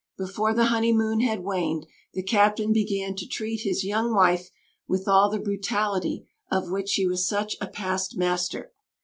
Before 0.17 0.55
the 0.55 0.65
honeymoon 0.73 1.19
had 1.19 1.41
waned, 1.41 1.85
the 2.15 2.23
Captain 2.23 2.73
began 2.73 3.15
to 3.17 3.27
treat 3.27 3.61
his 3.61 3.83
young 3.83 4.15
wife 4.15 4.49
with 4.87 5.07
all 5.07 5.29
the 5.29 5.37
brutality 5.37 6.25
of 6.49 6.71
which 6.71 6.93
he 6.93 7.05
was 7.05 7.27
such 7.27 7.55
a 7.61 7.67
past 7.67 8.17
master. 8.17 8.73